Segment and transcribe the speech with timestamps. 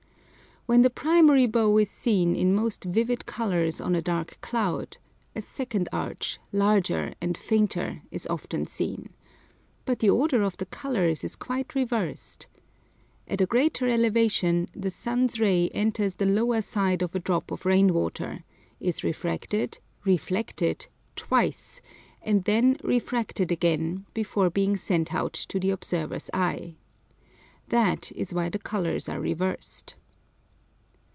[0.67, 4.99] When the primary bow is seen in most vivid colours on a dark cloud,
[5.35, 9.09] a second arch, larger and fainter, is often seen.
[9.85, 12.45] But the order of the colours is quite reversed.
[13.27, 17.65] At a greater elevation, the sun's ray enters the lower side of a drop of
[17.65, 18.43] rain water,
[18.79, 21.81] is refracted, reflected twice,
[22.21, 26.75] and then refracted again before being sent out to the observer's eye.
[27.67, 29.95] That is why the colours are reversed.